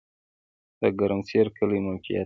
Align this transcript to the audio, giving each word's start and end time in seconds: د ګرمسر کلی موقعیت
د 0.81 0.81
ګرمسر 0.99 1.45
کلی 1.57 1.79
موقعیت 1.87 2.19